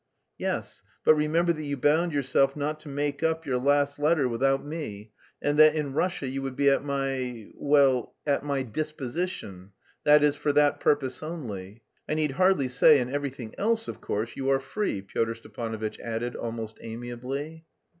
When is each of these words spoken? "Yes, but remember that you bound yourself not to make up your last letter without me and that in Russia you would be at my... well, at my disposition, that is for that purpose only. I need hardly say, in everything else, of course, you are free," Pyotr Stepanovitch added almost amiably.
"Yes, 0.39 0.81
but 1.05 1.13
remember 1.13 1.53
that 1.53 1.61
you 1.63 1.77
bound 1.77 2.11
yourself 2.11 2.55
not 2.55 2.79
to 2.79 2.89
make 2.89 3.21
up 3.21 3.45
your 3.45 3.59
last 3.59 3.99
letter 3.99 4.27
without 4.27 4.65
me 4.65 5.11
and 5.43 5.59
that 5.59 5.75
in 5.75 5.93
Russia 5.93 6.25
you 6.27 6.41
would 6.41 6.55
be 6.55 6.71
at 6.71 6.83
my... 6.83 7.51
well, 7.53 8.15
at 8.25 8.43
my 8.43 8.63
disposition, 8.63 9.73
that 10.03 10.23
is 10.23 10.35
for 10.35 10.53
that 10.53 10.79
purpose 10.79 11.21
only. 11.21 11.83
I 12.09 12.15
need 12.15 12.31
hardly 12.31 12.67
say, 12.67 12.99
in 12.99 13.13
everything 13.13 13.53
else, 13.59 13.87
of 13.87 14.01
course, 14.01 14.35
you 14.35 14.49
are 14.49 14.59
free," 14.59 15.03
Pyotr 15.03 15.35
Stepanovitch 15.35 15.99
added 15.99 16.35
almost 16.35 16.79
amiably. 16.81 17.65